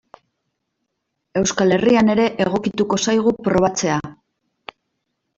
Euskal 1.41 1.75
Herrian 1.75 2.09
ere 2.13 2.25
egokituko 2.45 2.99
zaigu 3.09 3.33
probatzea. 3.49 3.99